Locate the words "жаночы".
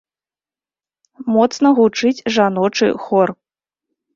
2.39-2.87